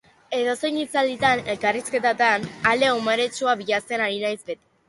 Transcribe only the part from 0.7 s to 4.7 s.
hitzalditan, elkarrizketetan, alde umoretsua bilatzen ari naiz beti.